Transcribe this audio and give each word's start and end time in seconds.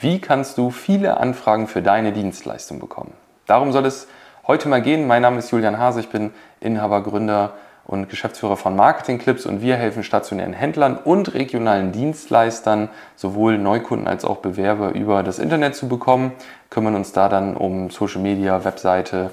Wie 0.00 0.20
kannst 0.20 0.58
du 0.58 0.70
viele 0.70 1.16
Anfragen 1.16 1.66
für 1.66 1.82
deine 1.82 2.12
Dienstleistung 2.12 2.78
bekommen? 2.78 3.14
Darum 3.46 3.72
soll 3.72 3.84
es 3.84 4.06
heute 4.46 4.68
mal 4.68 4.80
gehen. 4.80 5.08
Mein 5.08 5.22
Name 5.22 5.40
ist 5.40 5.50
Julian 5.50 5.76
Hase, 5.76 5.98
ich 5.98 6.08
bin 6.08 6.30
Inhaber, 6.60 7.02
Gründer 7.02 7.54
und 7.84 8.08
Geschäftsführer 8.08 8.56
von 8.56 8.76
Marketing 8.76 9.18
Clips 9.18 9.44
und 9.44 9.60
wir 9.60 9.74
helfen 9.74 10.04
stationären 10.04 10.52
Händlern 10.52 10.96
und 10.96 11.34
regionalen 11.34 11.90
Dienstleistern, 11.90 12.90
sowohl 13.16 13.58
Neukunden 13.58 14.06
als 14.06 14.24
auch 14.24 14.36
Bewerber 14.36 14.90
über 14.90 15.24
das 15.24 15.40
Internet 15.40 15.74
zu 15.74 15.88
bekommen, 15.88 16.30
kümmern 16.70 16.94
uns 16.94 17.10
da 17.10 17.28
dann 17.28 17.56
um 17.56 17.90
Social 17.90 18.22
Media, 18.22 18.64
Webseite, 18.64 19.32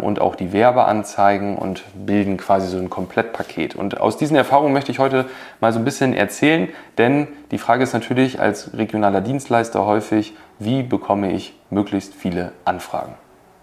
und 0.00 0.20
auch 0.20 0.34
die 0.34 0.52
Werbeanzeigen 0.52 1.56
und 1.56 1.84
bilden 1.94 2.36
quasi 2.36 2.68
so 2.68 2.78
ein 2.78 2.90
Komplettpaket. 2.90 3.76
Und 3.76 4.00
aus 4.00 4.16
diesen 4.16 4.36
Erfahrungen 4.36 4.72
möchte 4.72 4.90
ich 4.90 4.98
heute 4.98 5.26
mal 5.60 5.72
so 5.72 5.78
ein 5.78 5.84
bisschen 5.84 6.14
erzählen, 6.14 6.68
denn 6.96 7.28
die 7.50 7.58
Frage 7.58 7.84
ist 7.84 7.92
natürlich 7.92 8.40
als 8.40 8.76
regionaler 8.76 9.20
Dienstleister 9.20 9.86
häufig, 9.86 10.34
wie 10.58 10.82
bekomme 10.82 11.32
ich 11.32 11.54
möglichst 11.70 12.14
viele 12.14 12.52
Anfragen? 12.64 13.14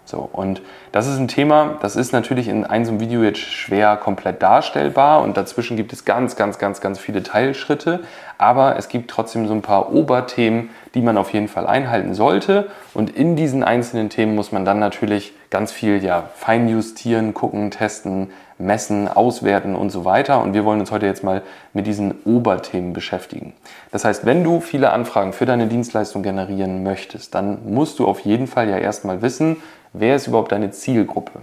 So, 0.06 0.28
und 0.32 0.62
das 0.92 1.08
ist 1.08 1.18
ein 1.18 1.26
Thema, 1.26 1.78
das 1.82 1.96
ist 1.96 2.12
natürlich 2.12 2.46
in 2.46 2.64
einem 2.64 3.00
Video 3.00 3.24
jetzt 3.24 3.40
schwer 3.40 3.96
komplett 3.96 4.40
darstellbar 4.40 5.20
und 5.20 5.36
dazwischen 5.36 5.76
gibt 5.76 5.92
es 5.92 6.04
ganz, 6.04 6.36
ganz, 6.36 6.58
ganz, 6.58 6.80
ganz 6.80 7.00
viele 7.00 7.24
Teilschritte, 7.24 8.04
aber 8.38 8.76
es 8.76 8.88
gibt 8.88 9.10
trotzdem 9.10 9.48
so 9.48 9.54
ein 9.54 9.62
paar 9.62 9.92
Oberthemen, 9.92 10.70
die 10.94 11.02
man 11.02 11.18
auf 11.18 11.32
jeden 11.32 11.48
Fall 11.48 11.66
einhalten 11.66 12.14
sollte 12.14 12.68
und 12.94 13.10
in 13.10 13.34
diesen 13.34 13.64
einzelnen 13.64 14.08
Themen 14.08 14.36
muss 14.36 14.52
man 14.52 14.64
dann 14.64 14.78
natürlich 14.78 15.34
ganz 15.50 15.72
viel 15.72 16.02
ja, 16.02 16.30
fein 16.36 16.68
justieren, 16.68 17.34
gucken, 17.34 17.72
testen, 17.72 18.30
messen, 18.58 19.08
auswerten 19.08 19.74
und 19.74 19.90
so 19.90 20.04
weiter 20.04 20.40
und 20.40 20.54
wir 20.54 20.64
wollen 20.64 20.80
uns 20.80 20.90
heute 20.90 21.06
jetzt 21.06 21.24
mal 21.24 21.42
mit 21.72 21.86
diesen 21.86 22.14
Oberthemen 22.24 22.92
beschäftigen. 22.92 23.54
Das 23.90 24.04
heißt, 24.04 24.24
wenn 24.24 24.44
du 24.44 24.60
viele 24.60 24.92
Anfragen 24.92 25.32
für 25.32 25.46
deine 25.46 25.66
Dienstleistung 25.66 26.22
generieren 26.22 26.82
möchtest, 26.82 27.34
dann 27.34 27.58
musst 27.66 27.98
du 27.98 28.06
auf 28.06 28.20
jeden 28.20 28.46
Fall 28.46 28.68
ja 28.68 28.78
erstmal 28.78 29.20
wissen, 29.20 29.56
wer 29.98 30.16
ist 30.16 30.26
überhaupt 30.26 30.52
deine 30.52 30.70
Zielgruppe? 30.70 31.40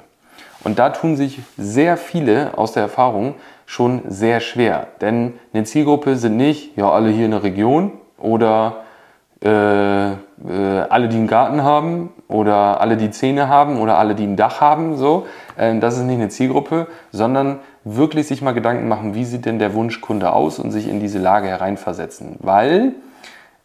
Und 0.64 0.80
da 0.80 0.90
tun 0.90 1.16
sich 1.16 1.40
sehr 1.58 1.98
viele 1.98 2.58
aus 2.58 2.72
der 2.72 2.84
Erfahrung 2.84 3.36
schon 3.66 4.02
sehr 4.08 4.40
schwer. 4.40 4.88
Denn 5.02 5.34
eine 5.54 5.64
Zielgruppe 5.64 6.16
sind 6.16 6.38
nicht, 6.38 6.78
ja, 6.78 6.90
alle 6.90 7.10
hier 7.10 7.26
in 7.26 7.32
der 7.32 7.44
Region 7.44 7.92
oder 8.18 8.84
äh, 9.44 10.12
äh, 10.12 10.16
alle, 10.90 11.10
die 11.10 11.18
einen 11.18 11.28
Garten 11.28 11.64
haben 11.64 12.10
oder 12.30 12.80
alle, 12.80 12.96
die 12.96 13.12
Zähne 13.12 13.50
haben 13.50 13.80
oder 13.80 13.98
alle, 13.98 14.16
die 14.16 14.24
ein 14.24 14.38
Dach 14.38 14.62
haben. 14.62 14.96
So. 14.96 15.28
Äh, 15.58 15.80
das 15.80 15.98
ist 15.98 16.04
nicht 16.04 16.16
eine 16.16 16.30
Zielgruppe, 16.30 16.88
sondern 17.12 17.60
wirklich 17.84 18.28
sich 18.28 18.42
mal 18.42 18.54
Gedanken 18.54 18.88
machen, 18.88 19.16
wie 19.16 19.26
sieht 19.26 19.46
denn 19.46 19.60
der 19.60 19.74
Wunschkunde 19.74 20.32
aus 20.32 20.60
und 20.60 20.72
sich 20.72 20.88
in 20.88 21.02
diese 21.02 21.20
Lage 21.20 21.48
hereinversetzen. 21.48 22.38
Weil 22.40 22.94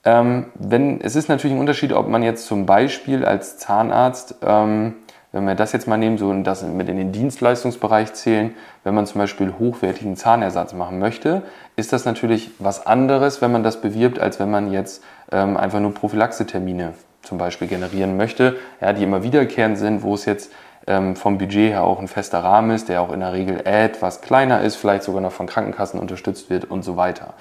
ähm, 0.05 0.47
wenn, 0.55 1.01
es 1.01 1.17
ist 1.17 1.29
natürlich 1.29 1.55
ein 1.57 1.61
Unterschied, 1.61 1.93
ob 1.93 2.09
man 2.09 2.23
jetzt 2.23 2.47
zum 2.47 2.67
Beispiel 2.67 3.25
als 3.25 3.59
Zahnarzt, 3.59 4.37
ähm, 4.43 4.95
wenn 5.33 5.45
wir 5.45 5.55
das 5.55 5.73
jetzt 5.73 5.87
mal 5.87 5.99
nehmen 5.99 6.17
so 6.17 6.29
und 6.31 6.45
das 6.45 6.63
mit 6.63 6.89
in 6.89 6.97
den 6.97 7.13
Dienstleistungsbereich 7.13 8.15
zählen, 8.15 8.55
wenn 8.85 8.95
man 8.95 9.07
zum 9.07 9.21
Beispiel 9.21 9.55
hochwertigen 9.59 10.17
Zahnersatz 10.17 10.73
machen 10.73 10.99
möchte, 10.99 11.43
ist 11.77 11.93
das 11.93 12.05
natürlich 12.07 12.51
was 12.59 12.87
anderes, 12.87 13.43
wenn 13.43 13.53
man 13.53 13.63
das 13.63 13.81
bewirbt, 13.81 14.19
als 14.19 14.41
wenn 14.41 14.51
man 14.51 14.73
jetzt 14.73 15.03
ähm, 15.31 15.57
einfach 15.57 15.81
nur 15.81 15.93
Prophylaxetermine 15.93 16.95
zum 17.23 17.37
Beispiel 17.37 17.69
generieren 17.69 18.17
möchte, 18.17 18.57
ja, 18.81 18.93
die 18.93 19.03
immer 19.03 19.23
wiederkehrend 19.23 19.77
sind, 19.77 20.03
wo 20.03 20.15
es 20.15 20.25
jetzt 20.25 20.51
ähm, 20.89 21.15
vom 21.15 21.39
Budget 21.39 21.71
her 21.71 21.85
auch 21.85 22.01
ein 22.01 22.09
fester 22.09 22.41
Rahmen 22.43 22.71
ist, 22.71 22.89
der 22.89 23.03
auch 23.03 23.13
in 23.13 23.21
der 23.21 23.33
Regel 23.33 23.61
etwas 23.65 24.23
kleiner 24.23 24.63
ist, 24.63 24.77
vielleicht 24.77 25.05
sogar 25.05 25.21
noch 25.21 25.33
von 25.33 25.47
Krankenkassen 25.47 26.01
unterstützt 26.01 26.51
wird 26.51 26.65
und 26.65 26.83
so 26.83 26.97
weiter. 26.97 27.35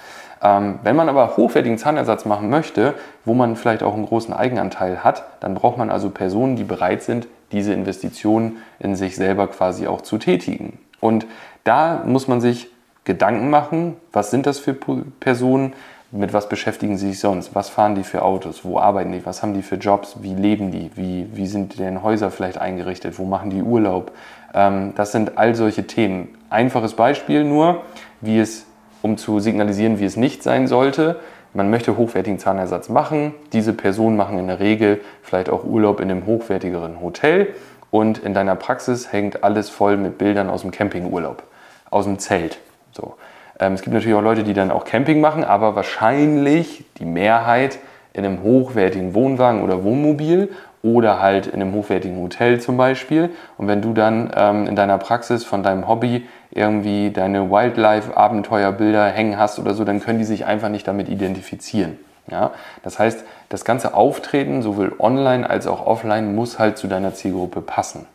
Ähm, 0.43 0.79
wenn 0.83 0.95
man 0.95 1.09
aber 1.09 1.37
hochwertigen 1.37 1.77
Zahnersatz 1.77 2.25
machen 2.25 2.49
möchte, 2.49 2.93
wo 3.25 3.33
man 3.33 3.55
vielleicht 3.55 3.81
auch 3.83 3.93
einen 3.93 4.05
großen 4.05 4.33
Eigenanteil 4.33 5.03
hat, 5.03 5.23
dann 5.39 5.55
braucht 5.55 5.77
man 5.77 5.89
also 5.89 6.09
Personen, 6.09 6.57
die 6.57 6.65
bereit 6.65 7.01
sind, 7.01 7.27
diese 7.51 7.73
Investitionen 7.73 8.57
in 8.79 8.95
sich 8.95 9.15
selber 9.15 9.47
quasi 9.47 9.87
auch 9.87 10.01
zu 10.01 10.17
tätigen. 10.17 10.77
Und 10.99 11.25
da 11.63 12.03
muss 12.05 12.27
man 12.27 12.41
sich 12.41 12.69
Gedanken 13.05 13.49
machen, 13.49 13.95
was 14.11 14.31
sind 14.31 14.45
das 14.45 14.59
für 14.59 14.73
Personen, 14.73 15.73
mit 16.11 16.33
was 16.33 16.47
beschäftigen 16.47 16.97
sie 16.97 17.09
sich 17.09 17.19
sonst, 17.19 17.53
was 17.53 17.69
fahren 17.69 17.95
die 17.95 18.03
für 18.03 18.21
Autos, 18.21 18.63
wo 18.63 18.79
arbeiten 18.79 19.11
die, 19.11 19.25
was 19.25 19.41
haben 19.41 19.53
die 19.53 19.61
für 19.61 19.75
Jobs, 19.75 20.17
wie 20.21 20.33
leben 20.33 20.71
die, 20.71 20.91
wie, 20.95 21.27
wie 21.33 21.47
sind 21.47 21.79
deren 21.79 22.01
Häuser 22.01 22.31
vielleicht 22.31 22.57
eingerichtet, 22.57 23.19
wo 23.19 23.25
machen 23.25 23.49
die 23.49 23.61
Urlaub. 23.61 24.11
Ähm, 24.53 24.93
das 24.95 25.11
sind 25.11 25.37
all 25.37 25.53
solche 25.55 25.85
Themen. 25.85 26.29
Einfaches 26.49 26.93
Beispiel 26.93 27.43
nur, 27.43 27.81
wie 28.21 28.39
es 28.39 28.65
um 29.01 29.17
zu 29.17 29.39
signalisieren, 29.39 29.99
wie 29.99 30.05
es 30.05 30.15
nicht 30.15 30.43
sein 30.43 30.67
sollte. 30.67 31.19
Man 31.53 31.69
möchte 31.69 31.97
hochwertigen 31.97 32.39
Zahnersatz 32.39 32.89
machen. 32.89 33.33
Diese 33.53 33.73
Personen 33.73 34.15
machen 34.15 34.37
in 34.37 34.47
der 34.47 34.59
Regel 34.59 35.01
vielleicht 35.21 35.49
auch 35.49 35.63
Urlaub 35.63 35.99
in 35.99 36.09
einem 36.09 36.25
hochwertigeren 36.25 37.01
Hotel. 37.01 37.53
Und 37.89 38.17
in 38.19 38.33
deiner 38.33 38.55
Praxis 38.55 39.11
hängt 39.11 39.43
alles 39.43 39.69
voll 39.69 39.97
mit 39.97 40.17
Bildern 40.17 40.49
aus 40.49 40.61
dem 40.61 40.71
Campingurlaub, 40.71 41.43
aus 41.89 42.05
dem 42.05 42.19
Zelt. 42.19 42.59
So. 42.91 43.15
Ähm, 43.59 43.73
es 43.73 43.81
gibt 43.81 43.93
natürlich 43.93 44.15
auch 44.17 44.21
Leute, 44.21 44.43
die 44.43 44.53
dann 44.53 44.71
auch 44.71 44.85
Camping 44.85 45.21
machen, 45.21 45.43
aber 45.43 45.75
wahrscheinlich 45.75 46.85
die 46.99 47.05
Mehrheit 47.05 47.79
in 48.13 48.25
einem 48.25 48.41
hochwertigen 48.41 49.13
Wohnwagen 49.13 49.61
oder 49.61 49.83
Wohnmobil 49.83 50.49
oder 50.83 51.21
halt 51.21 51.47
in 51.47 51.61
einem 51.61 51.73
hochwertigen 51.73 52.21
Hotel 52.21 52.59
zum 52.59 52.77
Beispiel. 52.77 53.29
Und 53.57 53.67
wenn 53.67 53.81
du 53.81 53.93
dann 53.93 54.31
ähm, 54.35 54.67
in 54.67 54.75
deiner 54.75 54.97
Praxis 54.97 55.43
von 55.43 55.63
deinem 55.63 55.87
Hobby 55.87 56.27
irgendwie 56.51 57.11
deine 57.11 57.51
Wildlife-Abenteuerbilder 57.51 59.05
hängen 59.07 59.37
hast 59.37 59.59
oder 59.59 59.73
so, 59.73 59.83
dann 59.83 59.99
können 59.99 60.19
die 60.19 60.25
sich 60.25 60.45
einfach 60.45 60.69
nicht 60.69 60.87
damit 60.87 61.09
identifizieren. 61.09 61.97
Ja? 62.29 62.51
Das 62.83 62.99
heißt, 62.99 63.23
das 63.49 63.65
ganze 63.65 63.93
Auftreten, 63.93 64.61
sowohl 64.61 64.93
online 64.99 65.49
als 65.49 65.67
auch 65.67 65.85
offline, 65.85 66.35
muss 66.35 66.59
halt 66.59 66.77
zu 66.77 66.87
deiner 66.87 67.13
Zielgruppe 67.13 67.61
passen. 67.61 68.05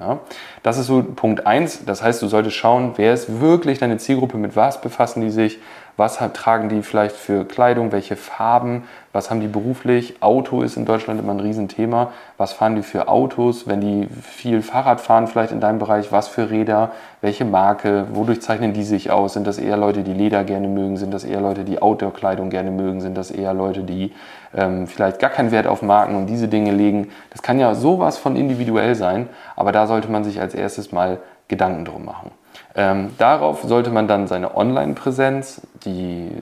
Ja? 0.00 0.20
Das 0.62 0.78
ist 0.78 0.86
so 0.86 1.02
Punkt 1.02 1.46
1. 1.46 1.84
Das 1.84 2.02
heißt, 2.02 2.20
du 2.22 2.26
solltest 2.26 2.56
schauen, 2.56 2.92
wer 2.96 3.14
ist 3.14 3.40
wirklich 3.40 3.78
deine 3.78 3.98
Zielgruppe, 3.98 4.36
mit 4.36 4.56
was 4.56 4.80
befassen 4.80 5.20
die 5.20 5.30
sich, 5.30 5.58
was 5.96 6.18
tragen 6.32 6.68
die 6.68 6.82
vielleicht 6.82 7.14
für 7.14 7.44
Kleidung, 7.44 7.92
welche 7.92 8.16
Farben, 8.16 8.84
was 9.12 9.30
haben 9.30 9.40
die 9.40 9.46
beruflich. 9.46 10.16
Auto 10.20 10.62
ist 10.62 10.76
in 10.76 10.86
Deutschland 10.86 11.20
immer 11.20 11.32
ein 11.32 11.40
Riesenthema. 11.40 12.10
Was 12.36 12.52
fahren 12.52 12.74
die 12.74 12.82
für 12.82 13.06
Autos, 13.06 13.68
wenn 13.68 13.80
die 13.80 14.08
viel 14.22 14.60
Fahrrad 14.60 15.00
fahren, 15.00 15.28
vielleicht 15.28 15.52
in 15.52 15.60
deinem 15.60 15.78
Bereich, 15.78 16.10
was 16.10 16.26
für 16.26 16.50
Räder, 16.50 16.90
welche 17.20 17.44
Marke, 17.44 18.06
wodurch 18.12 18.42
zeichnen 18.42 18.72
die 18.72 18.82
sich 18.82 19.12
aus? 19.12 19.34
Sind 19.34 19.46
das 19.46 19.58
eher 19.58 19.76
Leute, 19.76 20.02
die 20.02 20.12
Leder 20.12 20.42
gerne 20.42 20.66
mögen? 20.66 20.96
Sind 20.96 21.14
das 21.14 21.22
eher 21.22 21.40
Leute, 21.40 21.62
die 21.62 21.80
Outdoor-Kleidung 21.80 22.50
gerne 22.50 22.72
mögen? 22.72 23.00
Sind 23.00 23.16
das 23.16 23.30
eher 23.30 23.54
Leute, 23.54 23.84
die 23.84 24.12
ähm, 24.52 24.88
vielleicht 24.88 25.20
gar 25.20 25.30
keinen 25.30 25.52
Wert 25.52 25.68
auf 25.68 25.80
Marken 25.82 26.16
und 26.16 26.26
diese 26.26 26.48
Dinge 26.48 26.72
legen? 26.72 27.12
Das 27.30 27.40
kann 27.40 27.60
ja 27.60 27.74
sowas 27.76 28.18
von 28.18 28.34
individuell 28.34 28.96
sein, 28.96 29.28
aber 29.54 29.70
da 29.70 29.86
sollte 29.86 30.10
man 30.10 30.24
sich 30.24 30.40
als 30.40 30.54
erstes 30.54 30.90
mal 30.90 31.18
Gedanken 31.48 31.84
drum 31.84 32.04
machen. 32.04 32.30
Ähm, 32.76 33.10
darauf 33.18 33.62
sollte 33.62 33.90
man 33.90 34.08
dann 34.08 34.26
seine 34.26 34.56
Online-Präsenz, 34.56 35.62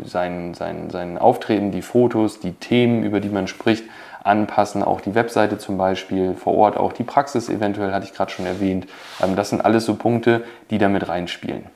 sein, 0.05 0.55
sein, 0.55 0.91
sein 0.91 1.19
Auftreten, 1.19 1.71
die 1.73 1.83
Fotos, 1.83 2.41
die 2.41 2.53
Themen, 2.53 3.03
über 3.03 3.21
die 3.21 3.29
man 3.29 3.47
spricht, 3.49 3.85
anpassen. 4.25 4.83
Auch 4.83 5.01
die 5.01 5.15
Webseite 5.15 5.59
zum 5.59 5.77
Beispiel, 5.79 6.35
vor 6.35 6.55
Ort 6.55 6.77
auch 6.77 6.93
die 6.93 7.03
Praxis 7.03 7.49
eventuell, 7.49 7.93
hatte 7.93 8.07
ich 8.07 8.15
gerade 8.15 8.31
schon 8.31 8.47
erwähnt. 8.47 8.87
Ähm, 9.23 9.37
das 9.37 9.51
sind 9.51 9.65
alles 9.65 9.85
so 9.85 9.97
Punkte, 9.97 10.45
die 10.71 10.79
damit 10.79 11.09
reinspielen. 11.09 11.67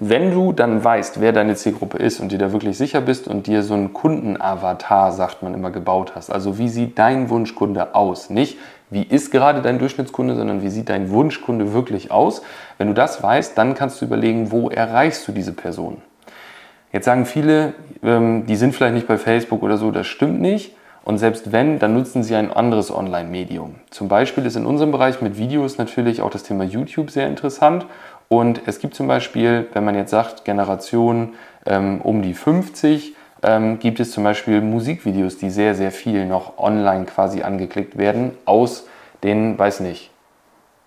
Wenn 0.00 0.32
du 0.32 0.52
dann 0.52 0.82
weißt, 0.82 1.20
wer 1.20 1.32
deine 1.32 1.54
Zielgruppe 1.54 1.98
ist 1.98 2.18
und 2.20 2.32
dir 2.32 2.38
da 2.38 2.50
wirklich 2.52 2.78
sicher 2.78 3.02
bist 3.02 3.28
und 3.28 3.46
dir 3.46 3.62
so 3.62 3.74
einen 3.74 3.92
Kundenavatar, 3.92 5.12
sagt 5.12 5.42
man 5.42 5.52
immer, 5.52 5.70
gebaut 5.70 6.12
hast, 6.14 6.30
also 6.30 6.56
wie 6.58 6.68
sieht 6.68 6.98
dein 6.98 7.28
Wunschkunde 7.28 7.94
aus? 7.94 8.30
Nicht, 8.30 8.58
wie 8.88 9.02
ist 9.02 9.30
gerade 9.30 9.60
dein 9.60 9.78
Durchschnittskunde, 9.78 10.34
sondern 10.34 10.62
wie 10.62 10.70
sieht 10.70 10.88
dein 10.88 11.10
Wunschkunde 11.10 11.74
wirklich 11.74 12.10
aus. 12.10 12.42
Wenn 12.78 12.88
du 12.88 12.94
das 12.94 13.22
weißt, 13.22 13.56
dann 13.56 13.74
kannst 13.74 14.00
du 14.00 14.06
überlegen, 14.06 14.50
wo 14.50 14.70
erreichst 14.70 15.28
du 15.28 15.32
diese 15.32 15.52
Person. 15.52 15.98
Jetzt 16.92 17.06
sagen 17.06 17.24
viele, 17.24 17.74
ähm, 18.02 18.44
die 18.46 18.56
sind 18.56 18.74
vielleicht 18.74 18.94
nicht 18.94 19.06
bei 19.06 19.18
Facebook 19.18 19.62
oder 19.62 19.76
so, 19.76 19.90
das 19.90 20.06
stimmt 20.06 20.40
nicht. 20.40 20.74
Und 21.04 21.18
selbst 21.18 21.50
wenn, 21.50 21.78
dann 21.78 21.94
nutzen 21.94 22.22
sie 22.22 22.36
ein 22.36 22.52
anderes 22.52 22.94
Online-Medium. 22.94 23.74
Zum 23.90 24.08
Beispiel 24.08 24.46
ist 24.46 24.56
in 24.56 24.66
unserem 24.66 24.92
Bereich 24.92 25.20
mit 25.20 25.36
Videos 25.36 25.76
natürlich 25.76 26.22
auch 26.22 26.30
das 26.30 26.44
Thema 26.44 26.62
YouTube 26.64 27.10
sehr 27.10 27.26
interessant. 27.26 27.86
Und 28.32 28.62
es 28.64 28.78
gibt 28.78 28.94
zum 28.94 29.08
Beispiel, 29.08 29.68
wenn 29.74 29.84
man 29.84 29.94
jetzt 29.94 30.10
sagt, 30.10 30.46
Generation 30.46 31.34
ähm, 31.66 32.00
um 32.00 32.22
die 32.22 32.32
50, 32.32 33.14
ähm, 33.42 33.78
gibt 33.78 34.00
es 34.00 34.10
zum 34.10 34.24
Beispiel 34.24 34.62
Musikvideos, 34.62 35.36
die 35.36 35.50
sehr, 35.50 35.74
sehr 35.74 35.92
viel 35.92 36.24
noch 36.24 36.56
online 36.56 37.04
quasi 37.04 37.42
angeklickt 37.42 37.98
werden, 37.98 38.30
aus 38.46 38.86
den, 39.22 39.58
weiß 39.58 39.80
nicht, 39.80 40.11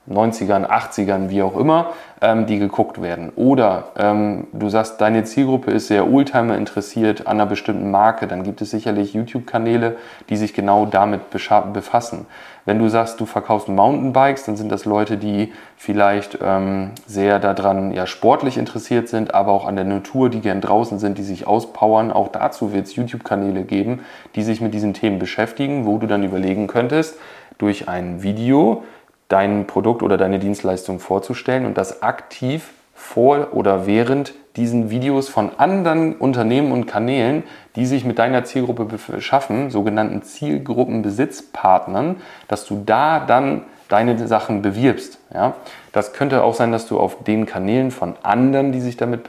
90ern, 0.10 0.68
80ern, 0.68 1.30
wie 1.30 1.42
auch 1.42 1.58
immer, 1.58 1.92
ähm, 2.22 2.46
die 2.46 2.60
geguckt 2.60 3.02
werden. 3.02 3.32
Oder 3.36 3.86
ähm, 3.98 4.48
du 4.54 4.70
sagst, 4.70 5.02
deine 5.02 5.24
Zielgruppe 5.24 5.72
ist 5.72 5.88
sehr 5.88 6.12
Oldtimer 6.12 6.58
interessiert 6.58 7.28
an 7.28 7.38
einer 7.38 7.46
bestimmten 7.46 7.90
Marke, 7.92 8.28
dann 8.28 8.44
gibt 8.44 8.62
es 8.62 8.72
sicherlich 8.72 9.14
YouTube-Kanäle, 9.14 9.98
die 10.30 10.38
sich 10.38 10.54
genau 10.54 10.86
damit 10.86 11.30
befassen. 11.32 12.28
Wenn 12.66 12.80
du 12.80 12.90
sagst, 12.90 13.20
du 13.20 13.28
verkaufst 13.28 13.68
Mountainbikes, 13.68 14.46
dann 14.46 14.58
sind 14.58 14.72
das 14.72 14.86
Leute, 14.86 15.18
die 15.18 15.54
vielleicht 15.78 16.40
ähm, 16.42 16.92
sehr 17.06 17.38
daran 17.40 17.92
ja, 17.92 18.08
sportlich 18.08 18.58
interessiert 18.58 19.08
sind, 19.08 19.36
aber 19.36 19.52
auch 19.52 19.68
an 19.68 19.76
der 19.76 19.86
Natur, 19.86 20.30
die 20.30 20.42
gern 20.42 20.62
draußen 20.62 20.98
sind, 20.98 21.20
die 21.20 21.24
sich 21.24 21.46
auspowern. 21.46 22.12
Auch 22.12 22.30
dazu 22.30 22.74
wird 22.74 22.88
es 22.88 22.96
YouTube-Kanäle 22.96 23.64
geben, 23.64 24.00
die 24.36 24.42
sich 24.42 24.62
mit 24.62 24.74
diesen 24.74 24.96
Themen 24.96 25.20
beschäftigen, 25.20 25.86
wo 25.86 26.00
du 26.00 26.08
dann 26.08 26.24
überlegen 26.24 26.66
könntest, 26.66 27.20
durch 27.60 27.88
ein 27.88 28.24
Video 28.24 28.84
dein 29.28 29.68
Produkt 29.68 30.04
oder 30.04 30.18
deine 30.18 30.40
Dienstleistung 30.40 31.00
vorzustellen 31.00 31.66
und 31.66 31.78
das 31.78 32.02
aktiv 32.02 32.72
vor 32.94 33.50
oder 33.54 33.86
während 33.86 34.34
diesen 34.56 34.90
Videos 34.90 35.28
von 35.28 35.52
anderen 35.58 36.16
Unternehmen 36.16 36.72
und 36.72 36.86
Kanälen, 36.86 37.44
die 37.76 37.86
sich 37.86 38.06
mit 38.06 38.20
deiner 38.20 38.46
Zielgruppe 38.46 38.86
beschaffen, 38.86 39.70
sogenannten 39.70 40.22
Zielgruppenbesitzpartnern, 40.24 42.18
dass 42.48 42.66
du 42.66 42.82
da 42.86 43.20
dann 43.20 43.64
deine 43.90 44.28
Sachen 44.28 44.62
bewirbst. 44.62 45.20
Ja? 45.34 45.54
Das 45.92 46.14
könnte 46.14 46.44
auch 46.44 46.56
sein, 46.56 46.72
dass 46.72 46.88
du 46.88 47.00
auf 47.00 47.24
den 47.24 47.46
Kanälen 47.46 47.92
von 47.92 48.16
anderen, 48.24 48.72
die 48.72 48.82
sich 48.82 48.98
damit 48.98 49.22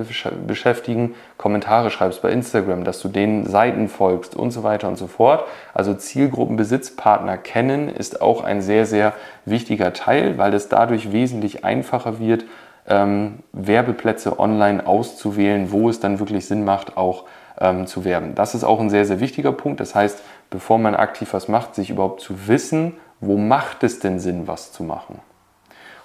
beschäftigen, 0.47 1.15
Kommentare 1.37 1.91
schreibst 1.91 2.23
bei 2.23 2.31
Instagram, 2.31 2.85
dass 2.85 3.01
du 3.01 3.09
den 3.09 3.47
Seiten 3.47 3.89
folgst 3.89 4.35
und 4.35 4.51
so 4.51 4.63
weiter 4.63 4.89
und 4.89 4.97
so 4.97 5.07
fort. 5.07 5.45
Also 5.75 5.95
Zielgruppenbesitzpartner 5.95 7.37
kennen 7.37 7.89
ist 7.89 8.23
auch 8.23 8.43
ein 8.43 8.63
sehr, 8.63 8.87
sehr 8.87 9.13
wichtiger 9.45 9.93
Teil, 9.93 10.39
weil 10.39 10.55
es 10.55 10.69
dadurch 10.69 11.13
wesentlich 11.13 11.65
einfacher 11.65 12.19
wird, 12.19 12.45
ähm, 12.89 13.41
Werbeplätze 13.53 14.39
online 14.39 14.87
auszuwählen, 14.87 15.73
wo 15.73 15.89
es 15.89 16.01
dann 16.01 16.19
wirklich 16.19 16.47
Sinn 16.47 16.65
macht, 16.65 16.97
auch 16.97 17.25
ähm, 17.61 17.87
zu 17.87 18.05
werben. 18.05 18.35
Das 18.35 18.55
ist 18.55 18.65
auch 18.65 18.81
ein 18.81 18.91
sehr, 18.91 19.05
sehr 19.05 19.21
wichtiger 19.21 19.53
Punkt. 19.53 19.81
Das 19.81 19.95
heißt, 19.95 20.21
bevor 20.51 20.79
man 20.79 20.95
aktiv 20.95 21.33
was 21.33 21.49
macht, 21.49 21.75
sich 21.75 21.91
überhaupt 21.91 22.21
zu 22.21 22.49
wissen, 22.49 22.95
wo 23.21 23.37
macht 23.37 23.83
es 23.83 23.99
denn 24.01 24.19
Sinn, 24.19 24.47
was 24.47 24.73
zu 24.73 24.83
machen. 24.83 25.21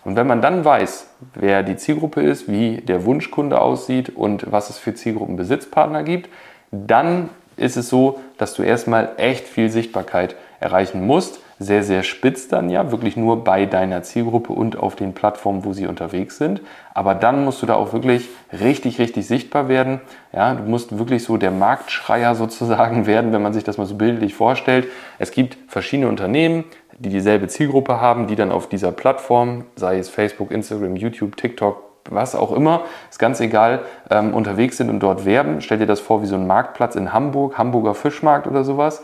Und 0.03 0.15
wenn 0.15 0.27
man 0.27 0.41
dann 0.41 0.65
weiß, 0.65 1.07
wer 1.35 1.61
die 1.63 1.75
Zielgruppe 1.75 2.21
ist, 2.21 2.49
wie 2.49 2.77
der 2.77 3.05
Wunschkunde 3.05 3.61
aussieht 3.61 4.09
und 4.09 4.51
was 4.51 4.69
es 4.69 4.77
für 4.77 4.95
Zielgruppenbesitzpartner 4.95 6.03
gibt, 6.03 6.29
dann 6.71 7.29
ist 7.57 7.77
es 7.77 7.89
so, 7.89 8.19
dass 8.37 8.53
du 8.53 8.63
erstmal 8.63 9.09
echt 9.17 9.47
viel 9.47 9.69
Sichtbarkeit 9.69 10.35
erreichen 10.59 11.05
musst. 11.05 11.39
Sehr, 11.59 11.83
sehr 11.83 12.01
spitz 12.01 12.47
dann 12.47 12.71
ja, 12.71 12.91
wirklich 12.91 13.15
nur 13.15 13.43
bei 13.43 13.67
deiner 13.67 14.01
Zielgruppe 14.01 14.51
und 14.51 14.77
auf 14.77 14.95
den 14.95 15.13
Plattformen, 15.13 15.63
wo 15.63 15.73
sie 15.73 15.85
unterwegs 15.85 16.37
sind. 16.39 16.61
Aber 16.95 17.13
dann 17.13 17.45
musst 17.45 17.61
du 17.61 17.67
da 17.67 17.75
auch 17.75 17.93
wirklich 17.93 18.29
richtig, 18.51 18.97
richtig 18.97 19.27
sichtbar 19.27 19.67
werden. 19.67 20.01
Ja, 20.33 20.55
du 20.55 20.63
musst 20.63 20.97
wirklich 20.97 21.23
so 21.23 21.37
der 21.37 21.51
Marktschreier 21.51 22.33
sozusagen 22.35 23.05
werden, 23.05 23.31
wenn 23.31 23.43
man 23.43 23.53
sich 23.53 23.63
das 23.63 23.77
mal 23.77 23.85
so 23.85 23.93
bildlich 23.93 24.33
vorstellt. 24.33 24.87
Es 25.19 25.29
gibt 25.29 25.55
verschiedene 25.67 26.09
Unternehmen, 26.09 26.63
die 27.01 27.09
dieselbe 27.09 27.47
Zielgruppe 27.47 27.99
haben, 27.99 28.27
die 28.27 28.35
dann 28.35 28.51
auf 28.51 28.69
dieser 28.69 28.91
Plattform, 28.91 29.65
sei 29.75 29.97
es 29.97 30.09
Facebook, 30.09 30.51
Instagram, 30.51 30.95
YouTube, 30.95 31.35
TikTok, 31.35 31.83
was 32.09 32.35
auch 32.35 32.51
immer, 32.51 32.81
ist 33.09 33.17
ganz 33.17 33.39
egal, 33.39 33.81
ähm, 34.09 34.33
unterwegs 34.33 34.77
sind 34.77 34.89
und 34.89 34.99
dort 34.99 35.25
werben. 35.25 35.61
Stell 35.61 35.79
dir 35.79 35.87
das 35.87 35.99
vor 35.99 36.21
wie 36.21 36.27
so 36.27 36.35
ein 36.35 36.45
Marktplatz 36.45 36.95
in 36.95 37.11
Hamburg, 37.11 37.57
Hamburger 37.57 37.95
Fischmarkt 37.95 38.47
oder 38.47 38.63
sowas. 38.63 39.03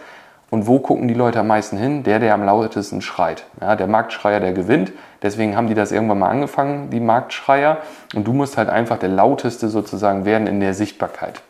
Und 0.50 0.68
wo 0.68 0.80
gucken 0.80 1.08
die 1.08 1.14
Leute 1.14 1.40
am 1.40 1.48
meisten 1.48 1.78
hin? 1.78 2.04
Der, 2.04 2.20
der 2.20 2.34
am 2.34 2.44
lautesten 2.44 3.02
schreit. 3.02 3.46
Ja, 3.60 3.76
der 3.76 3.88
Marktschreier, 3.88 4.40
der 4.40 4.54
gewinnt. 4.54 4.94
Deswegen 5.22 5.58
haben 5.58 5.68
die 5.68 5.74
das 5.74 5.92
irgendwann 5.92 6.20
mal 6.20 6.30
angefangen, 6.30 6.90
die 6.90 7.02
Marktschreier. 7.02 7.80
Und 8.16 8.28
du 8.28 8.34
musst 8.34 8.58
halt 8.58 8.70
einfach 8.70 8.98
der 8.98 9.10
lauteste 9.10 9.68
sozusagen 9.68 10.24
werden 10.26 10.48
in 10.48 10.60
der 10.60 10.74
Sichtbarkeit. 10.74 11.42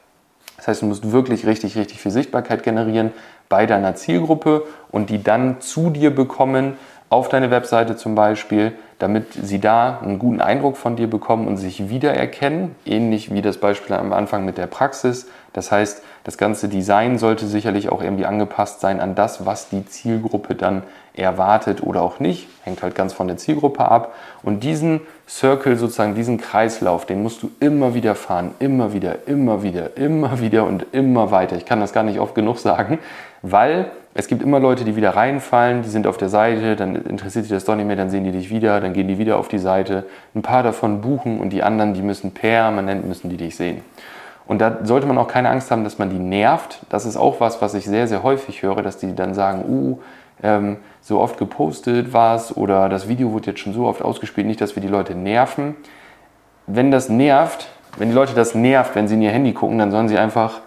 Das 0.55 0.67
heißt, 0.67 0.81
du 0.81 0.87
musst 0.87 1.11
wirklich 1.11 1.45
richtig, 1.45 1.77
richtig 1.77 2.01
viel 2.01 2.11
Sichtbarkeit 2.11 2.63
generieren 2.63 3.11
bei 3.49 3.65
deiner 3.65 3.95
Zielgruppe 3.95 4.63
und 4.91 5.09
die 5.09 5.23
dann 5.23 5.61
zu 5.61 5.89
dir 5.89 6.13
bekommen, 6.13 6.77
auf 7.09 7.29
deine 7.29 7.51
Webseite 7.51 7.95
zum 7.95 8.15
Beispiel, 8.15 8.73
damit 8.99 9.27
sie 9.33 9.59
da 9.59 9.99
einen 10.03 10.19
guten 10.19 10.41
Eindruck 10.41 10.75
von 10.75 10.95
dir 10.95 11.09
bekommen 11.09 11.47
und 11.47 11.57
sich 11.57 11.89
wiedererkennen, 11.89 12.75
ähnlich 12.85 13.33
wie 13.33 13.41
das 13.41 13.57
Beispiel 13.57 13.95
am 13.95 14.11
Anfang 14.11 14.43
mit 14.43 14.57
der 14.57 14.67
Praxis. 14.67 15.27
Das 15.53 15.71
heißt, 15.71 16.03
das 16.25 16.37
ganze 16.37 16.67
Design 16.67 17.17
sollte 17.17 17.47
sicherlich 17.47 17.89
auch 17.89 18.03
irgendwie 18.03 18.25
angepasst 18.25 18.81
sein 18.81 18.99
an 18.99 19.15
das, 19.15 19.45
was 19.45 19.69
die 19.69 19.85
Zielgruppe 19.85 20.55
dann 20.55 20.83
erwartet 21.17 21.83
oder 21.83 22.01
auch 22.01 22.19
nicht. 22.19 22.47
Hängt 22.63 22.83
halt 22.83 22.95
ganz 22.95 23.13
von 23.13 23.27
der 23.27 23.37
Zielgruppe 23.37 23.89
ab. 23.89 24.13
Und 24.43 24.63
diesen 24.63 25.01
Circle, 25.27 25.75
sozusagen 25.77 26.15
diesen 26.15 26.37
Kreislauf, 26.37 27.05
den 27.05 27.23
musst 27.23 27.43
du 27.43 27.51
immer 27.59 27.93
wieder 27.93 28.15
fahren, 28.15 28.51
immer 28.59 28.93
wieder, 28.93 29.27
immer 29.27 29.63
wieder, 29.63 29.97
immer 29.97 30.39
wieder 30.39 30.65
und 30.65 30.85
immer 30.91 31.31
weiter. 31.31 31.55
Ich 31.57 31.65
kann 31.65 31.79
das 31.79 31.93
gar 31.93 32.03
nicht 32.03 32.19
oft 32.19 32.35
genug 32.35 32.59
sagen, 32.59 32.99
weil 33.41 33.91
es 34.13 34.27
gibt 34.27 34.41
immer 34.41 34.59
Leute, 34.59 34.83
die 34.83 34.95
wieder 34.95 35.15
reinfallen, 35.15 35.83
die 35.83 35.89
sind 35.89 36.07
auf 36.07 36.17
der 36.17 36.29
Seite, 36.29 36.75
dann 36.75 36.95
interessiert 36.95 37.45
sich 37.45 37.53
das 37.53 37.65
doch 37.65 37.75
nicht 37.75 37.85
mehr, 37.85 37.95
dann 37.95 38.09
sehen 38.09 38.23
die 38.23 38.31
dich 38.31 38.49
wieder, 38.49 38.81
dann 38.81 38.93
gehen 38.93 39.07
die 39.07 39.19
wieder 39.19 39.37
auf 39.37 39.47
die 39.47 39.59
Seite. 39.59 40.05
Ein 40.33 40.41
paar 40.41 40.63
davon 40.63 41.01
buchen 41.01 41.39
und 41.39 41.51
die 41.51 41.61
anderen, 41.61 41.93
die 41.93 42.01
müssen 42.01 42.31
permanent, 42.31 43.07
müssen 43.07 43.29
die 43.29 43.37
dich 43.37 43.55
sehen. 43.55 43.81
Und 44.47 44.59
da 44.59 44.79
sollte 44.83 45.05
man 45.05 45.17
auch 45.17 45.27
keine 45.27 45.49
Angst 45.49 45.69
haben, 45.69 45.83
dass 45.83 45.99
man 45.99 46.09
die 46.09 46.19
nervt. 46.19 46.79
Das 46.89 47.05
ist 47.05 47.17
auch 47.17 47.39
was, 47.39 47.61
was 47.61 47.73
ich 47.73 47.85
sehr, 47.85 48.07
sehr 48.07 48.23
häufig 48.23 48.63
höre, 48.63 48.81
dass 48.81 48.97
die 48.97 49.13
dann 49.13 49.33
sagen, 49.33 49.65
uh, 49.67 49.99
ähm, 50.41 50.77
so 51.07 51.21
oft 51.21 51.37
gepostet 51.37 52.11
war 52.11 52.35
es 52.35 52.57
oder 52.57 52.89
das 52.89 53.07
Video 53.07 53.31
wurde 53.31 53.51
jetzt 53.51 53.61
schon 53.61 53.71
so 53.71 53.85
oft 53.85 54.01
ausgespielt, 54.01 54.45
nicht, 54.45 54.59
dass 54.59 54.75
wir 54.75 54.81
die 54.81 54.89
Leute 54.89 55.15
nerven. 55.15 55.77
Wenn 56.65 56.91
das 56.91 57.07
nervt, 57.07 57.69
wenn 57.97 58.09
die 58.09 58.13
Leute 58.13 58.33
das 58.33 58.55
nervt, 58.55 58.93
wenn 58.93 59.07
sie 59.07 59.15
in 59.15 59.21
ihr 59.21 59.31
Handy 59.31 59.53
gucken, 59.53 59.79
dann 59.79 59.89
sollen 59.89 60.09
sie 60.09 60.17
einfach 60.17 60.59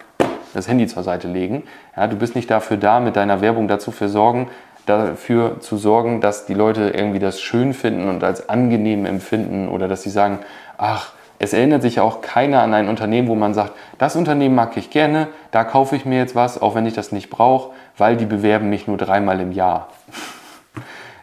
das 0.55 0.67
Handy 0.67 0.87
zur 0.87 1.03
Seite 1.03 1.27
legen. 1.27 1.61
Ja, 1.95 2.07
du 2.07 2.15
bist 2.15 2.35
nicht 2.35 2.49
dafür 2.49 2.77
da, 2.77 2.99
mit 2.99 3.17
deiner 3.17 3.41
Werbung 3.41 3.67
dazu 3.67 3.91
für 3.91 4.09
sorgen, 4.09 4.47
dafür 4.87 5.59
zu 5.59 5.77
sorgen, 5.77 6.21
dass 6.21 6.47
die 6.47 6.55
Leute 6.55 6.89
irgendwie 6.89 7.19
das 7.19 7.39
schön 7.39 7.75
finden 7.75 8.09
und 8.09 8.23
als 8.23 8.49
angenehm 8.49 9.05
empfinden 9.05 9.69
oder 9.69 9.87
dass 9.87 10.01
sie 10.01 10.09
sagen, 10.09 10.39
ach, 10.79 11.13
es 11.43 11.53
erinnert 11.53 11.81
sich 11.81 11.99
auch 11.99 12.21
keiner 12.21 12.61
an 12.61 12.71
ein 12.75 12.87
Unternehmen, 12.87 13.27
wo 13.27 13.33
man 13.33 13.55
sagt, 13.55 13.71
das 13.97 14.15
Unternehmen 14.15 14.53
mag 14.53 14.77
ich 14.77 14.91
gerne, 14.91 15.27
da 15.49 15.63
kaufe 15.63 15.95
ich 15.95 16.05
mir 16.05 16.19
jetzt 16.19 16.35
was, 16.35 16.61
auch 16.61 16.75
wenn 16.75 16.85
ich 16.85 16.93
das 16.93 17.11
nicht 17.11 17.31
brauche, 17.31 17.71
weil 17.97 18.15
die 18.15 18.27
bewerben 18.27 18.69
mich 18.69 18.85
nur 18.85 18.97
dreimal 18.97 19.39
im 19.39 19.51
Jahr. 19.51 19.87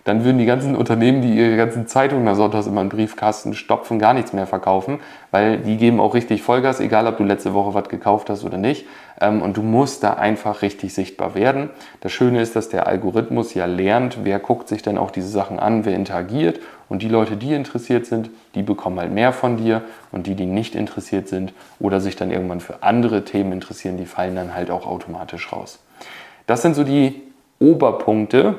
Dann 0.08 0.24
würden 0.24 0.38
die 0.38 0.46
ganzen 0.46 0.74
Unternehmen, 0.74 1.20
die 1.20 1.36
ihre 1.36 1.58
ganzen 1.58 1.86
Zeitungen 1.86 2.24
da 2.24 2.34
sonntags 2.34 2.66
immer 2.66 2.80
in 2.80 2.88
Briefkasten 2.88 3.52
stopfen, 3.52 3.98
gar 3.98 4.14
nichts 4.14 4.32
mehr 4.32 4.46
verkaufen, 4.46 5.00
weil 5.32 5.58
die 5.58 5.76
geben 5.76 6.00
auch 6.00 6.14
richtig 6.14 6.40
Vollgas, 6.40 6.80
egal 6.80 7.06
ob 7.06 7.18
du 7.18 7.24
letzte 7.24 7.52
Woche 7.52 7.74
was 7.74 7.90
gekauft 7.90 8.30
hast 8.30 8.42
oder 8.42 8.56
nicht. 8.56 8.86
Ähm, 9.20 9.42
und 9.42 9.58
du 9.58 9.62
musst 9.62 10.02
da 10.02 10.14
einfach 10.14 10.62
richtig 10.62 10.94
sichtbar 10.94 11.34
werden. 11.34 11.68
Das 12.00 12.10
Schöne 12.10 12.40
ist, 12.40 12.56
dass 12.56 12.70
der 12.70 12.86
Algorithmus 12.86 13.52
ja 13.52 13.66
lernt, 13.66 14.20
wer 14.24 14.38
guckt 14.38 14.68
sich 14.68 14.80
denn 14.80 14.96
auch 14.96 15.10
diese 15.10 15.28
Sachen 15.28 15.58
an, 15.58 15.84
wer 15.84 15.94
interagiert. 15.94 16.58
Und 16.88 17.02
die 17.02 17.08
Leute, 17.08 17.36
die 17.36 17.52
interessiert 17.52 18.06
sind, 18.06 18.30
die 18.54 18.62
bekommen 18.62 18.98
halt 18.98 19.12
mehr 19.12 19.34
von 19.34 19.58
dir. 19.58 19.82
Und 20.10 20.26
die, 20.26 20.34
die 20.34 20.46
nicht 20.46 20.74
interessiert 20.74 21.28
sind 21.28 21.52
oder 21.80 22.00
sich 22.00 22.16
dann 22.16 22.30
irgendwann 22.30 22.60
für 22.60 22.82
andere 22.82 23.26
Themen 23.26 23.52
interessieren, 23.52 23.98
die 23.98 24.06
fallen 24.06 24.36
dann 24.36 24.54
halt 24.54 24.70
auch 24.70 24.86
automatisch 24.86 25.52
raus. 25.52 25.80
Das 26.46 26.62
sind 26.62 26.74
so 26.74 26.82
die 26.82 27.20
Oberpunkte. 27.58 28.54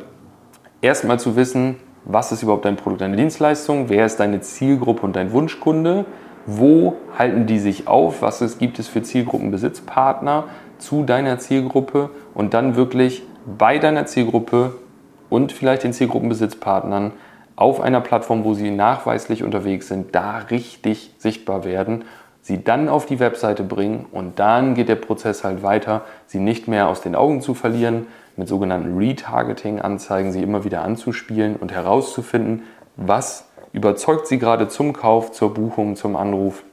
Erstmal 0.82 1.20
zu 1.20 1.36
wissen, 1.36 1.76
was 2.06 2.32
ist 2.32 2.44
überhaupt 2.44 2.66
dein 2.66 2.78
Produkt, 2.78 3.02
deine 3.02 3.18
Dienstleistung, 3.18 3.90
wer 3.90 4.06
ist 4.06 4.20
deine 4.20 4.40
Zielgruppe 4.40 5.06
und 5.06 5.16
dein 5.16 5.34
Wunschkunde, 5.34 6.06
wo 6.46 6.96
halten 7.18 7.46
die 7.46 7.60
sich 7.60 7.88
auf, 7.88 8.22
was 8.22 8.42
es, 8.42 8.58
gibt 8.58 8.80
es 8.80 8.88
für 8.88 9.02
Zielgruppenbesitzpartner 9.02 10.46
zu 10.78 11.04
deiner 11.04 11.38
Zielgruppe? 11.38 12.10
Und 12.34 12.54
dann 12.54 12.76
wirklich 12.76 13.24
bei 13.58 13.78
deiner 13.78 14.06
Zielgruppe 14.06 14.76
und 15.30 15.52
vielleicht 15.52 15.84
den 15.84 15.94
Zielgruppenbesitzpartnern 15.94 17.12
auf 17.58 17.82
einer 17.82 18.00
Plattform, 18.00 18.46
wo 18.46 18.54
sie 18.54 18.72
nachweislich 18.72 19.44
unterwegs 19.44 19.90
sind, 19.90 20.16
da 20.16 20.38
richtig 20.50 21.14
sichtbar 21.18 21.66
werden 21.66 22.06
sie 22.42 22.64
dann 22.64 22.90
auf 22.90 23.06
die 23.06 23.20
Webseite 23.20 23.64
bringen 23.64 24.06
und 24.12 24.40
dann 24.40 24.74
geht 24.74 24.90
der 24.90 24.96
Prozess 24.96 25.44
halt 25.44 25.62
weiter, 25.62 26.02
sie 26.26 26.40
nicht 26.40 26.68
mehr 26.68 26.88
aus 26.88 27.02
den 27.02 27.16
Augen 27.16 27.42
zu 27.42 27.54
verlieren, 27.54 28.08
mit 28.40 28.48
sogenannten 28.48 28.98
Retargeting-Anzeigen 28.98 30.32
sie 30.32 30.42
immer 30.42 30.64
wieder 30.64 30.82
anzuspielen 30.82 31.58
und 31.58 31.74
herauszufinden, 31.74 32.64
was 32.96 33.46
überzeugt 33.74 34.28
sie 34.28 34.40
gerade 34.40 34.70
zum 34.70 34.94
Kauf, 34.94 35.34
zur 35.34 35.54
Buchung, 35.54 35.98
zum 35.98 36.16
Anruf, 36.16 36.64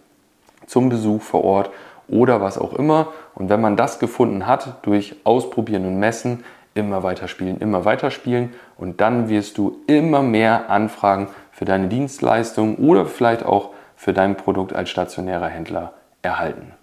zum 0.66 0.88
Besuch 0.88 1.20
vor 1.20 1.44
Ort 1.44 1.70
oder 2.08 2.40
was 2.40 2.56
auch 2.56 2.72
immer. 2.72 3.08
Und 3.34 3.48
wenn 3.48 3.60
man 3.60 3.76
das 3.76 3.98
gefunden 3.98 4.46
hat, 4.46 4.86
durch 4.86 5.16
Ausprobieren 5.24 5.86
und 5.86 5.98
Messen, 5.98 6.44
immer 6.74 7.02
weiter 7.02 7.26
spielen, 7.26 7.58
immer 7.58 7.84
weiter 7.84 8.10
spielen 8.10 8.52
und 8.76 9.00
dann 9.00 9.28
wirst 9.28 9.58
du 9.58 9.78
immer 9.86 10.22
mehr 10.22 10.70
Anfragen 10.70 11.28
für 11.50 11.64
deine 11.64 11.88
Dienstleistung 11.88 12.76
oder 12.76 13.06
vielleicht 13.06 13.44
auch 13.44 13.70
für 13.96 14.12
dein 14.12 14.36
Produkt 14.36 14.72
als 14.72 14.90
stationärer 14.90 15.48
Händler 15.48 15.94
erhalten. 16.22 16.74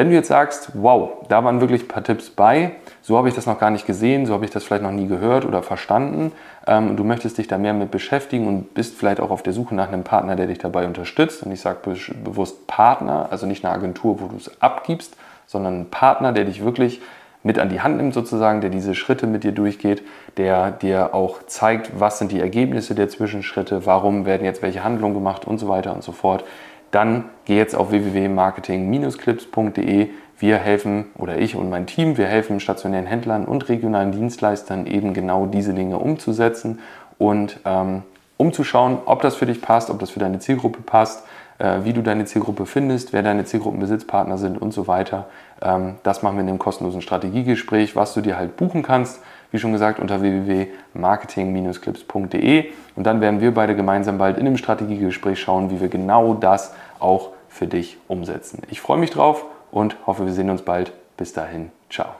Wenn 0.00 0.08
du 0.08 0.14
jetzt 0.14 0.28
sagst, 0.28 0.70
wow, 0.72 1.10
da 1.28 1.44
waren 1.44 1.60
wirklich 1.60 1.82
ein 1.82 1.88
paar 1.88 2.02
Tipps 2.02 2.30
bei, 2.30 2.72
so 3.02 3.18
habe 3.18 3.28
ich 3.28 3.34
das 3.34 3.44
noch 3.44 3.60
gar 3.60 3.68
nicht 3.68 3.86
gesehen, 3.86 4.24
so 4.24 4.32
habe 4.32 4.46
ich 4.46 4.50
das 4.50 4.64
vielleicht 4.64 4.82
noch 4.82 4.92
nie 4.92 5.06
gehört 5.06 5.44
oder 5.44 5.62
verstanden 5.62 6.32
ähm, 6.66 6.96
du 6.96 7.04
möchtest 7.04 7.36
dich 7.36 7.48
da 7.48 7.58
mehr 7.58 7.74
mit 7.74 7.90
beschäftigen 7.90 8.46
und 8.46 8.72
bist 8.72 8.96
vielleicht 8.96 9.20
auch 9.20 9.30
auf 9.30 9.42
der 9.42 9.52
Suche 9.52 9.74
nach 9.74 9.88
einem 9.88 10.02
Partner, 10.02 10.36
der 10.36 10.46
dich 10.46 10.56
dabei 10.56 10.86
unterstützt. 10.86 11.42
Und 11.42 11.52
ich 11.52 11.60
sage 11.60 11.96
bewusst 12.24 12.66
Partner, 12.66 13.28
also 13.30 13.44
nicht 13.44 13.62
eine 13.62 13.74
Agentur, 13.74 14.22
wo 14.22 14.28
du 14.28 14.36
es 14.36 14.62
abgibst, 14.62 15.18
sondern 15.46 15.80
ein 15.80 15.90
Partner, 15.90 16.32
der 16.32 16.46
dich 16.46 16.64
wirklich 16.64 17.02
mit 17.42 17.58
an 17.58 17.68
die 17.68 17.82
Hand 17.82 17.96
nimmt 17.96 18.14
sozusagen, 18.14 18.60
der 18.60 18.70
diese 18.70 18.94
Schritte 18.94 19.26
mit 19.26 19.44
dir 19.44 19.52
durchgeht, 19.52 20.02
der 20.38 20.70
dir 20.70 21.14
auch 21.14 21.42
zeigt, 21.46 21.98
was 21.98 22.18
sind 22.18 22.32
die 22.32 22.40
Ergebnisse 22.40 22.94
der 22.94 23.10
Zwischenschritte, 23.10 23.84
warum 23.84 24.24
werden 24.24 24.44
jetzt 24.44 24.62
welche 24.62 24.82
Handlungen 24.84 25.14
gemacht 25.14 25.46
und 25.46 25.58
so 25.58 25.68
weiter 25.68 25.94
und 25.94 26.02
so 26.02 26.12
fort, 26.12 26.44
dann 26.90 27.26
geh 27.44 27.56
jetzt 27.56 27.74
auf 27.74 27.90
www.marketing-clips.de. 27.90 30.08
Wir 30.38 30.56
helfen, 30.56 31.06
oder 31.18 31.38
ich 31.38 31.56
und 31.56 31.68
mein 31.68 31.86
Team, 31.86 32.16
wir 32.16 32.26
helfen 32.26 32.60
stationären 32.60 33.06
Händlern 33.06 33.44
und 33.44 33.68
regionalen 33.68 34.12
Dienstleistern 34.12 34.86
eben 34.86 35.12
genau 35.12 35.46
diese 35.46 35.74
Dinge 35.74 35.98
umzusetzen 35.98 36.78
und 37.18 37.60
ähm, 37.66 38.04
umzuschauen, 38.38 38.96
ob 39.04 39.20
das 39.20 39.36
für 39.36 39.44
dich 39.44 39.60
passt, 39.60 39.90
ob 39.90 39.98
das 39.98 40.08
für 40.08 40.18
deine 40.18 40.38
Zielgruppe 40.38 40.80
passt, 40.80 41.26
äh, 41.58 41.80
wie 41.84 41.92
du 41.92 42.02
deine 42.02 42.24
Zielgruppe 42.24 42.64
findest, 42.64 43.12
wer 43.12 43.22
deine 43.22 43.44
Zielgruppenbesitzpartner 43.44 44.38
sind 44.38 44.58
und 44.60 44.72
so 44.72 44.88
weiter. 44.88 45.26
Ähm, 45.60 45.96
das 46.02 46.22
machen 46.22 46.36
wir 46.36 46.40
in 46.40 46.46
dem 46.46 46.58
kostenlosen 46.58 47.02
Strategiegespräch, 47.02 47.94
was 47.94 48.14
du 48.14 48.22
dir 48.22 48.38
halt 48.38 48.56
buchen 48.56 48.82
kannst, 48.82 49.20
wie 49.50 49.58
schon 49.58 49.72
gesagt, 49.72 49.98
unter 49.98 50.22
www.marketing-clips.de. 50.22 52.66
Und 52.96 53.04
dann 53.04 53.20
werden 53.20 53.40
wir 53.40 53.52
beide 53.52 53.74
gemeinsam 53.74 54.18
bald 54.18 54.38
in 54.38 54.44
dem 54.44 54.56
Strategiegespräch 54.56 55.40
schauen, 55.40 55.70
wie 55.70 55.80
wir 55.80 55.88
genau 55.88 56.34
das 56.34 56.72
auch 56.98 57.30
für 57.48 57.66
dich 57.66 57.98
umsetzen. 58.08 58.62
Ich 58.70 58.80
freue 58.80 58.98
mich 58.98 59.10
drauf 59.10 59.44
und 59.70 59.96
hoffe, 60.06 60.26
wir 60.26 60.32
sehen 60.32 60.50
uns 60.50 60.62
bald. 60.62 60.92
Bis 61.16 61.32
dahin, 61.32 61.70
ciao. 61.90 62.14